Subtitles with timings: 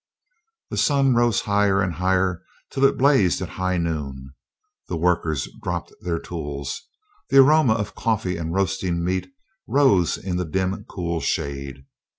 [0.71, 4.33] The sun rose higher and higher till it blazed at high noon.
[4.87, 6.81] The workers dropped their tools.
[7.29, 9.29] The aroma of coffee and roasting meat
[9.67, 11.85] rose in the dim cool shade.